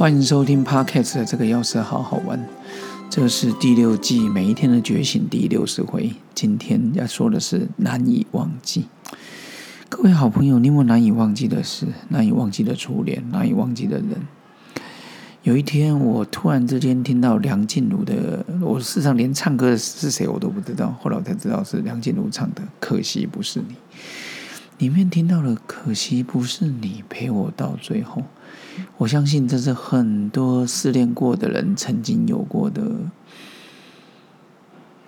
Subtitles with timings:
[0.00, 2.42] 欢迎收听 Podcast 的这个钥匙好好玩，
[3.10, 6.14] 这是第六季每一天的觉醒第六十回。
[6.34, 8.86] 今天要说的是难以忘记。
[9.90, 14.26] 各位好朋友，你有难以忘记的事，难以忘记的初恋，难以忘记的人。
[15.42, 23.74] 有一天，我突然之间听到梁静茹的，我事实上连唱歌的是谁我都不知道，后来我才知道是梁静茹唱的《可惜不是你》。
[24.80, 28.22] 里面听到了“可惜不是你陪我到最后”，
[28.96, 32.82] 我相信这是很多失恋过的人曾经有过的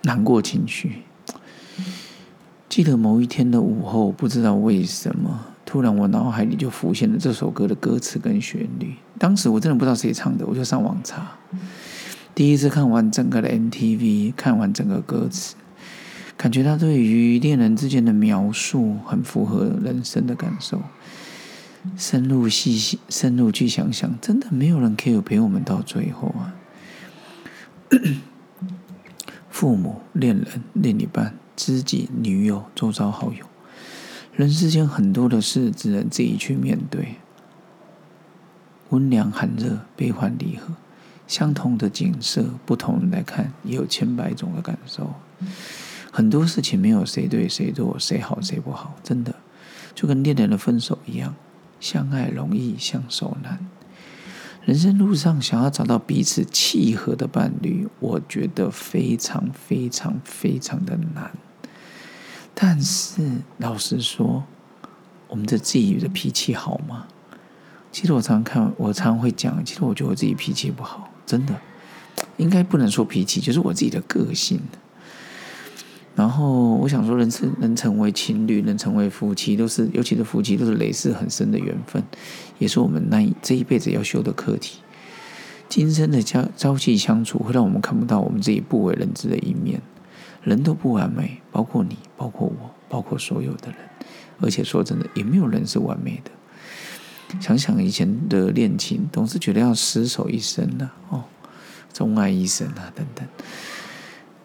[0.03, 1.01] 难过情绪。
[2.69, 8.93] 记得某一天的午后，不知道为什么，突然我脑海里就浮现了这首歌的歌词跟旋律。
[9.17, 11.31] 当时我真的不知道谁唱的，我就上网查。
[12.35, 15.55] 第一次看完整个的 MTV，看完整个歌词。
[16.43, 20.81] 感觉他对于恋人之间的描述很符合人生的感受。
[21.95, 26.53] 深入细细，深入去想想，真的没有人可以陪我们到最后啊！
[29.49, 33.45] 父母、恋人、另一半、知己、女友、周遭好友，
[34.35, 37.15] 人世间很多的事，只能自己去面对。
[38.89, 40.73] 温凉、寒热、悲欢离合，
[41.25, 45.13] 相同的景色，不同人来看，也有千百种的感受。
[46.15, 49.33] 很多事情没有谁对谁错，谁好谁不好，真的
[49.95, 51.33] 就跟恋人的分手一样，
[51.79, 53.67] 相爱容易相守难。
[54.63, 61.31] 人生路上想要找到彼此契合的伴侣，我觉得非常非常非常的难。
[62.53, 64.43] 但是老实说，
[65.29, 67.07] 我们的自己的脾气好吗？
[67.91, 71.59] 其实我常看，我常会讲，其实我觉得我自己脾气不好，真的
[72.37, 74.61] 应该不能说脾气，就是我自己的个性。
[76.15, 82.03] 然后我想说，人生能成为情侣，能成为夫妻，都是尤其是夫妻，都是累世很深的缘分，
[82.59, 84.79] 也是我们那这一辈子要修的课题。
[85.67, 89.81] 今生的交朝夕相处，会让我们看不到我们自己不为人知的一面。
[90.43, 93.77] 人都不完美，包括你，包括我，包括所有的人。
[94.39, 97.39] 而且说真的，也没有人是完美的。
[97.39, 101.23] 想想以前的恋情，总是觉得要厮守一生的哦，
[101.91, 103.25] 钟爱一生啊，等等。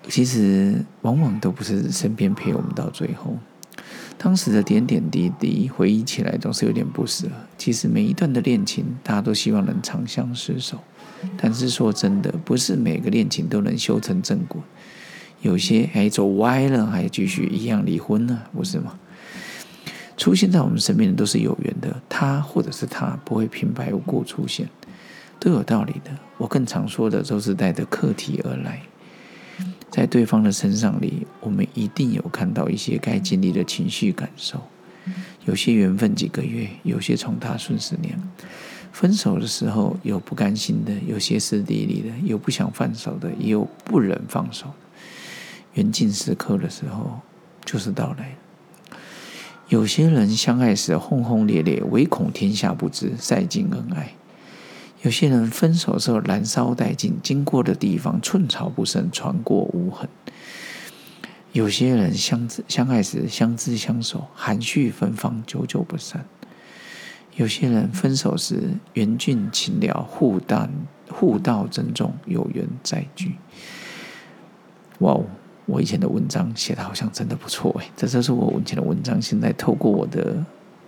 [0.06, 3.36] 其实往往都不是身边陪我们到最后，
[4.16, 7.26] 当时的点点滴滴回忆起来总是有点不舍。
[7.56, 10.78] 其实每一段的恋情，大家都希望能长相厮守，
[11.36, 14.62] 但是说真的，不是每个恋情都能修成正果，
[15.42, 18.98] 有些还走歪了，还继续一样离婚了，不是吗？
[20.16, 24.68] 出现在我们身边的都是有缘的，他或者是他不会平白无故出现，
[25.38, 26.10] 都有道理的。
[26.38, 28.82] 我更常说的都是带着课题而来。
[29.98, 34.62] 在对方的身上里，我们一定有看到一些该经历的情绪感受。
[35.44, 38.16] 有些缘分几个月，有些从他顺十年。
[38.92, 44.72] 分手的时候有不甘心的，有歇斯底里的，有不想放手的，也有不忍放手。
[45.74, 47.18] 缘尽时刻的时候，
[47.64, 48.36] 就是到来。
[49.68, 54.12] 有些人相爱时轰轰烈烈，唯恐天下不知，赛尽恩爱。
[55.02, 60.08] 有些人分手时候燃烧殆尽，经过的地方寸草不生，船过无痕。
[61.52, 66.24] 有些人相知相爱时相知相守，含蓄芬芳，久久不散。
[67.36, 70.68] 有些人分手时缘尽情了，互道
[71.08, 73.36] 互道珍重，有缘再聚。
[74.98, 75.24] 哇哦，
[75.66, 80.44] 我以前的文章写的好像真的不错哎，这就是我以前的文章，现在透过我的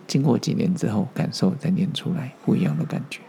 [0.08, 3.20] 经过几年之后感受再念出来，不一样的感觉。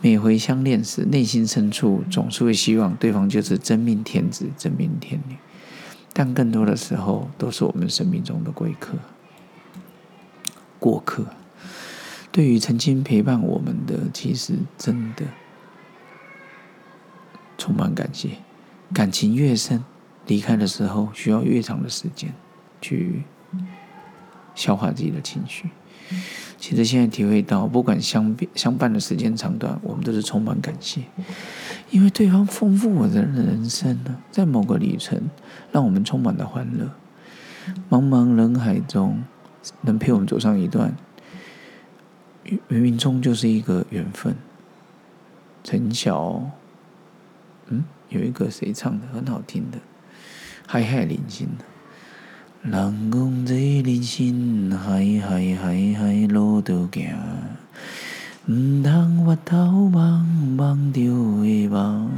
[0.00, 5.36] 每回相恋时，内心深处总是会希望对方就是真命天子、真命天女，
[6.12, 8.96] 但更多的时候都是我们生命中的贵客、
[10.78, 11.26] 过客。
[12.30, 15.24] 对于曾经陪伴我们的，其实真的
[17.56, 18.30] 充满感谢。
[18.94, 19.84] 感情越深，
[20.26, 22.32] 离开的时候需要越长的时间
[22.80, 23.24] 去
[24.58, 25.70] 消化自己的情绪。
[26.58, 31.02] 其实现在体会到，不管相相伴的时间长短，我们都是充满感谢，
[31.90, 35.30] 因为对方丰富我的人生呢，在某个旅程
[35.70, 36.90] 让我们充满了欢乐。
[37.88, 39.22] 茫茫人海中，
[39.82, 40.96] 能陪我们走上一段，
[42.44, 44.34] 冥冥中就是一个缘分。
[45.62, 46.50] 陈晓，
[47.68, 49.78] 嗯，有一个谁唱的很好听的，
[50.66, 51.64] 嗨嗨林心的。
[52.60, 52.72] 人
[53.12, 57.14] 讲这人生海海海海路途行，
[58.46, 61.00] 唔通回头望望着
[61.40, 62.10] 会忘。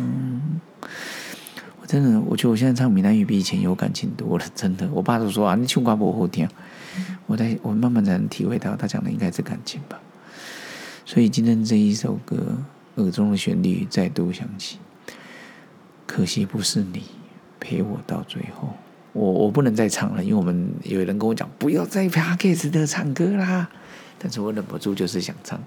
[1.83, 4.89] 我真的，我觉得我现在唱闽南语比以前有感情多了，真的。
[4.93, 6.49] 我爸都说啊，你唱歌不好听。
[7.27, 10.01] 我在我慢慢才能体会到，他讲的应该是感情吧。
[11.05, 12.39] 所以今天这一首歌，
[12.95, 14.79] 耳中的旋律再度响起。
[16.07, 17.03] 可惜不是你
[17.61, 18.71] 陪我到最后。
[19.13, 23.69] 我我不能再唱了，因为我们有人跟我讲不要再 p a k e s 的唱歌啦，
[24.19, 25.61] 但是我忍不住就是想唱。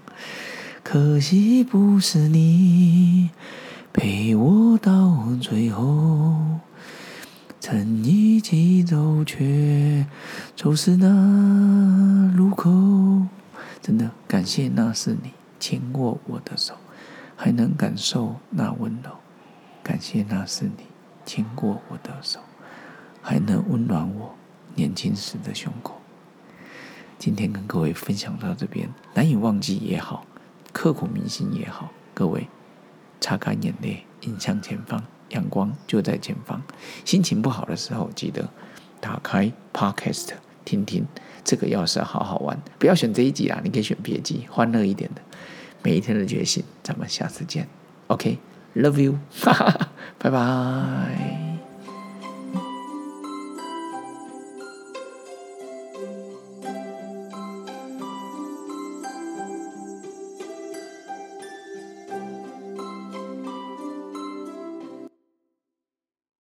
[0.82, 3.30] 可惜不是你
[3.92, 6.36] 陪我到最后，
[7.60, 10.06] 曾一起走却
[10.56, 12.70] 走失那路口。
[13.80, 15.30] 真的感谢那是你
[15.60, 16.74] 牵过我的手，
[17.36, 19.10] 还能感受那温柔。
[19.82, 20.84] 感谢那是你
[21.26, 22.40] 牵过我的手。
[23.26, 24.34] 还能温暖我
[24.74, 25.98] 年轻时的胸口。
[27.18, 30.26] 今天跟各位分享到这边，难以忘记也好，
[30.74, 32.46] 刻骨铭心也好，各位
[33.22, 36.60] 擦干眼泪，迎向前方，阳光就在前方。
[37.06, 38.46] 心情不好的时候，记得
[39.00, 40.32] 打开 Podcast
[40.66, 41.06] 听听。
[41.42, 45.22] 这个要是好好玩，不要选这一集啊，你可以选别集，欢乐一点的。
[45.82, 47.68] 每一天的觉醒，咱们下次见。
[48.08, 49.18] OK，Love you，
[50.20, 51.53] 拜拜。